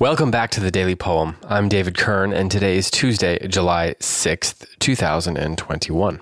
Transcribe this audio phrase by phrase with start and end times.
[0.00, 1.36] Welcome back to the Daily Poem.
[1.48, 6.20] I'm David Kern, and today is Tuesday, July 6th, 2021.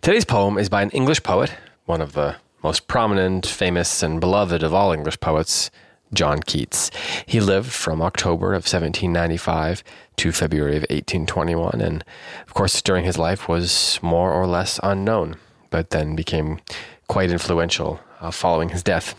[0.00, 1.52] Today's poem is by an English poet,
[1.84, 5.68] one of the most prominent, famous, and beloved of all English poets,
[6.14, 6.92] John Keats.
[7.26, 9.82] He lived from October of 1795
[10.18, 12.04] to February of 1821, and
[12.46, 15.34] of course, during his life was more or less unknown,
[15.70, 16.60] but then became
[17.08, 19.16] quite influential uh, following his death.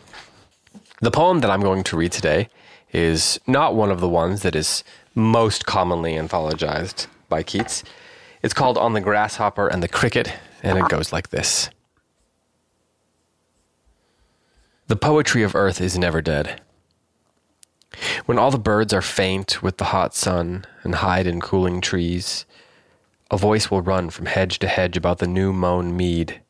[1.01, 2.47] The poem that I'm going to read today
[2.91, 4.83] is not one of the ones that is
[5.15, 7.83] most commonly anthologized by Keats.
[8.41, 10.33] It's called On the Grasshopper and the Cricket,
[10.63, 11.69] and it goes like this
[14.87, 16.61] The poetry of earth is never dead.
[18.25, 22.45] When all the birds are faint with the hot sun and hide in cooling trees,
[23.31, 26.41] a voice will run from hedge to hedge about the new mown mead.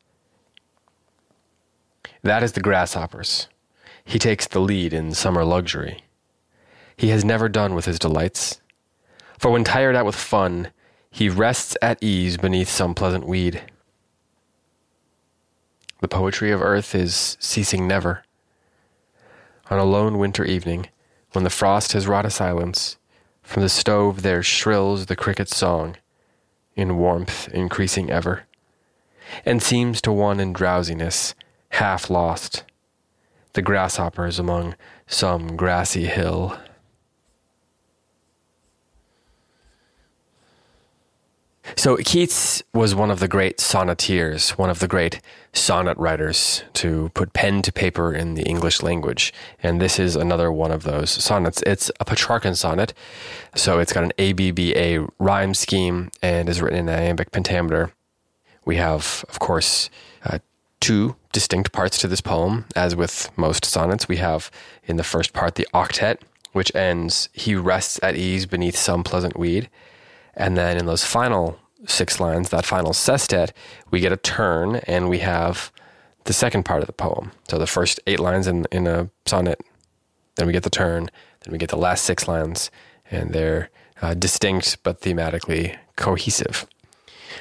[2.22, 3.48] That is the grasshopper's.
[4.04, 6.04] He takes the lead in summer luxury.
[7.00, 8.60] He has never done with his delights.
[9.38, 10.68] For when tired out with fun,
[11.10, 13.62] he rests at ease beneath some pleasant weed.
[16.02, 18.22] The poetry of earth is ceasing never.
[19.70, 20.88] On a lone winter evening,
[21.32, 22.98] when the frost has wrought a silence,
[23.42, 25.96] from the stove there shrills the cricket's song,
[26.76, 28.42] in warmth increasing ever,
[29.46, 31.34] and seems to one in drowsiness,
[31.70, 32.64] half lost,
[33.54, 34.74] the grasshoppers among
[35.06, 36.58] some grassy hill.
[41.76, 45.20] So Keats was one of the great sonneteers, one of the great
[45.52, 49.32] sonnet writers to put pen to paper in the English language.
[49.62, 51.62] And this is another one of those sonnets.
[51.66, 52.92] It's a Petrarchan sonnet.
[53.54, 57.92] So it's got an ABBA rhyme scheme and is written in iambic pentameter.
[58.64, 59.90] We have, of course,
[60.24, 60.38] uh,
[60.80, 62.66] two distinct parts to this poem.
[62.76, 64.50] As with most sonnets, we have
[64.84, 66.18] in the first part the octet,
[66.52, 69.68] which ends, He rests at ease beneath some pleasant weed.
[70.34, 73.52] And then in those final six lines, that final sestet,
[73.90, 75.72] we get a turn and we have
[76.24, 77.32] the second part of the poem.
[77.48, 79.60] So the first eight lines in, in a sonnet,
[80.36, 81.10] then we get the turn,
[81.44, 82.70] then we get the last six lines,
[83.10, 83.70] and they're
[84.02, 86.66] uh, distinct but thematically cohesive.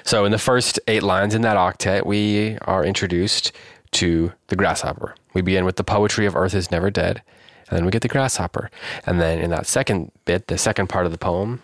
[0.04, 3.52] So in the first eight lines in that octet, we are introduced
[3.92, 5.16] to the grasshopper.
[5.34, 7.22] We begin with the poetry of earth is never dead,
[7.70, 8.72] and then we get the grasshopper.
[9.06, 11.62] And then in that second bit, the second part of the poem,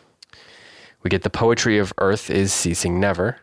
[1.05, 3.37] we get the poetry of earth is ceasing never,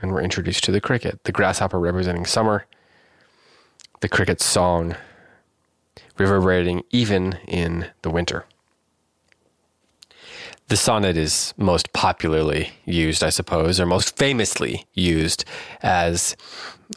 [0.00, 2.64] and we're introduced to the cricket, the grasshopper representing summer,
[4.02, 4.94] the cricket's song
[6.16, 8.44] reverberating even in the winter.
[10.68, 15.44] The sonnet is most popularly used, I suppose, or most famously used
[15.82, 16.36] as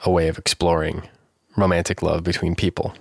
[0.04, 1.10] a way of exploring
[1.58, 2.94] romantic love between people.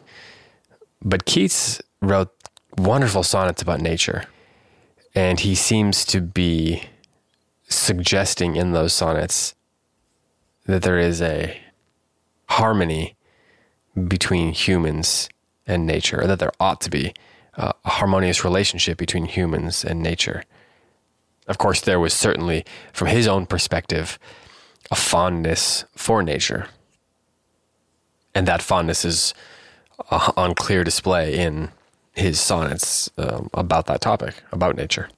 [1.03, 2.33] But Keats wrote
[2.79, 4.25] wonderful sonnets about nature,
[5.15, 6.85] and he seems to be
[7.69, 9.55] suggesting in those sonnets
[10.67, 11.61] that there is a
[12.49, 13.17] harmony
[14.09, 15.29] between humans
[15.67, 17.13] and nature, or that there ought to be
[17.55, 20.45] a harmonious relationship between humans and nature.
[21.47, 24.19] Of course, there was certainly, from his own perspective,
[24.91, 26.69] a fondness for nature.
[28.35, 29.35] And that fondness is
[30.11, 31.71] uh, on clear display in
[32.13, 35.09] his sonnets um, about that topic, about nature.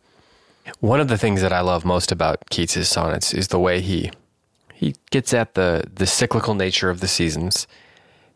[0.81, 4.11] One of the things that I love most about Keats's sonnets is the way he
[4.75, 7.67] he gets at the the cyclical nature of the seasons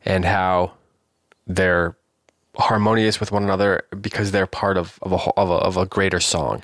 [0.05, 0.73] and how
[1.47, 1.97] they're
[2.57, 6.21] harmonious with one another because they're part of of a of a, of a greater
[6.21, 6.63] song.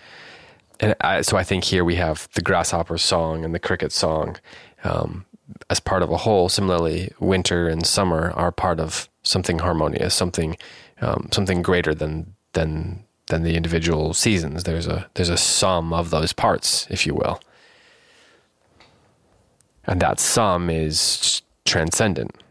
[0.78, 4.36] And I, so I think here we have the grasshopper song and the cricket song
[4.84, 5.24] um,
[5.70, 6.50] as part of a whole.
[6.50, 10.56] Similarly, winter and summer are part of something harmonious, something
[11.00, 14.64] um, something greater than than than the individual seasons.
[14.64, 17.40] There's a there's a sum of those parts, if you will.
[19.84, 22.42] And that sum is transcendent.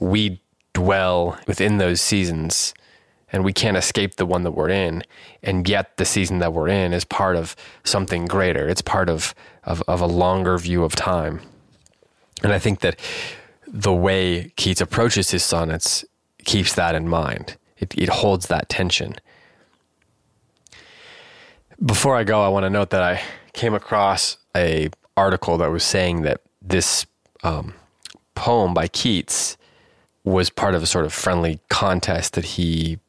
[0.00, 0.40] We
[0.72, 2.74] dwell within those seasons
[3.32, 5.02] and we can't escape the one that we're in.
[5.42, 8.68] And yet the season that we're in is part of something greater.
[8.68, 9.34] It's part of,
[9.64, 11.40] of, of a longer view of time.
[12.42, 12.98] And I think that
[13.66, 16.04] the way Keats approaches his sonnets
[16.44, 17.56] keeps that in mind.
[17.82, 19.16] It, it holds that tension.
[21.84, 23.20] Before I go, I want to note that I
[23.52, 27.06] came across a article that was saying that this
[27.42, 27.74] um,
[28.36, 29.56] poem by Keats
[30.22, 33.00] was part of a sort of friendly contest that he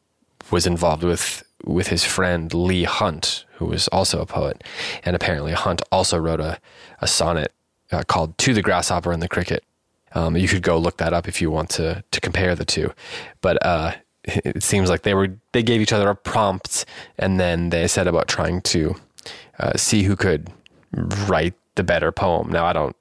[0.49, 4.63] was involved with with his friend Leigh Hunt, who was also a poet.
[5.05, 6.59] And apparently, Hunt also wrote a,
[6.99, 7.53] a sonnet
[7.91, 9.63] uh, called To the Grasshopper and the Cricket.
[10.13, 12.91] Um, you could go look that up if you want to, to compare the two.
[13.39, 13.93] But uh,
[14.25, 16.85] it seems like they were they gave each other a prompt
[17.17, 18.95] and then they set about trying to
[19.59, 20.49] uh, see who could
[21.27, 22.49] write the better poem.
[22.49, 22.95] Now, I don't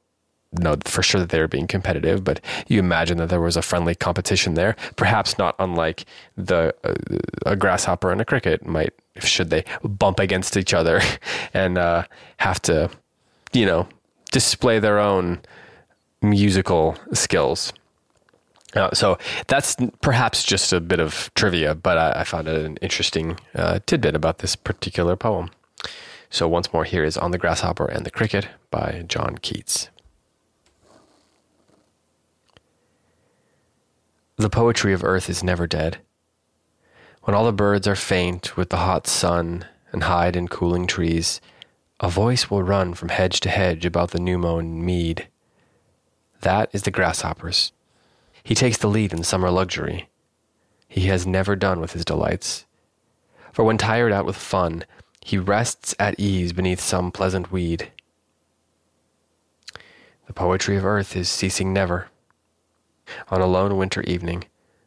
[0.53, 3.63] know for sure that they were being competitive, but you imagine that there was a
[3.63, 6.05] friendly competition there, perhaps not unlike
[6.37, 6.95] the uh,
[7.47, 11.01] a grasshopper and a cricket might should they bump against each other
[11.55, 12.05] and uh,
[12.39, 12.91] have to,
[13.53, 13.89] you know,
[14.31, 15.41] display their own
[16.21, 17.73] musical skills.
[18.75, 22.79] Uh, so that's perhaps just a bit of trivia, but I, I found it an
[22.79, 25.51] interesting uh, tidbit about this particular poem.
[26.31, 29.91] So once more, here is On the Grasshopper and the Cricket by John Keats.
[34.37, 35.99] The poetry of earth is never dead.
[37.25, 41.43] When all the birds are faint with the hot sun and hide in cooling trees,
[42.01, 45.29] a voice will run from hedge to hedge about the new mown mead.
[46.41, 47.73] That is the grasshopper's.
[48.43, 50.09] He takes the lead in summer luxury.
[50.89, 52.67] He has never done with his delights.
[53.53, 54.85] For when tired out with fun,
[55.21, 57.93] he rests at ease beneath some pleasant weed.
[60.27, 62.09] The poetry of earth is ceasing never.
[63.29, 64.44] On a lone winter evening,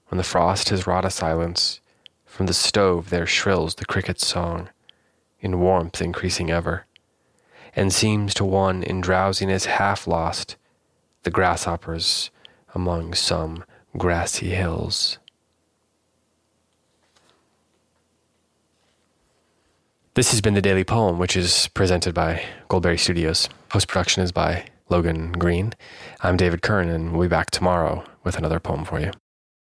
[0.07, 1.80] when the frost has wrought a silence,
[2.25, 4.69] from the stove there shrills the cricket's song,
[5.40, 6.86] in warmth increasing ever,
[7.75, 10.56] and seems to one in drowsiness half lost,
[11.24, 12.31] the grasshoppers
[12.75, 13.63] among some
[13.98, 15.18] grassy hills.
[20.13, 23.50] This has been the Daily Poem, which is presented by Goldberry Studios.
[23.69, 25.74] Post production is by Logan Green.
[26.22, 29.12] I'm David Kern, and we'll be back tomorrow with another poem for you.